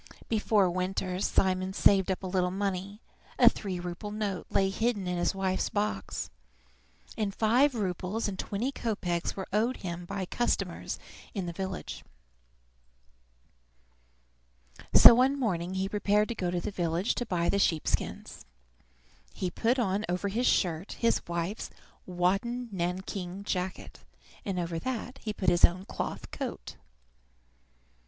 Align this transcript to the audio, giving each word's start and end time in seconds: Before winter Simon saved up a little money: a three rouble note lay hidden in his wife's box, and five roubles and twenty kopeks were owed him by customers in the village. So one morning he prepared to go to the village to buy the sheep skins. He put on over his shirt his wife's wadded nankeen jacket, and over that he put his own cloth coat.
Before 0.29 0.67
winter 0.71 1.19
Simon 1.19 1.73
saved 1.73 2.09
up 2.09 2.23
a 2.23 2.25
little 2.25 2.49
money: 2.49 3.01
a 3.37 3.47
three 3.47 3.79
rouble 3.79 4.09
note 4.09 4.47
lay 4.49 4.71
hidden 4.71 5.05
in 5.05 5.19
his 5.19 5.35
wife's 5.35 5.69
box, 5.69 6.31
and 7.15 7.35
five 7.35 7.75
roubles 7.75 8.27
and 8.27 8.39
twenty 8.39 8.71
kopeks 8.71 9.35
were 9.35 9.47
owed 9.53 9.77
him 9.85 10.05
by 10.05 10.25
customers 10.25 10.97
in 11.35 11.45
the 11.45 11.53
village. 11.53 12.03
So 14.91 15.13
one 15.13 15.37
morning 15.39 15.75
he 15.75 15.87
prepared 15.87 16.29
to 16.29 16.33
go 16.33 16.49
to 16.49 16.59
the 16.59 16.71
village 16.71 17.13
to 17.13 17.25
buy 17.27 17.47
the 17.47 17.59
sheep 17.59 17.87
skins. 17.87 18.43
He 19.35 19.51
put 19.51 19.77
on 19.77 20.03
over 20.09 20.29
his 20.29 20.47
shirt 20.47 20.93
his 20.93 21.21
wife's 21.27 21.69
wadded 22.07 22.73
nankeen 22.73 23.43
jacket, 23.43 23.99
and 24.45 24.57
over 24.57 24.79
that 24.79 25.19
he 25.19 25.31
put 25.31 25.49
his 25.49 25.63
own 25.63 25.85
cloth 25.85 26.31
coat. 26.31 26.75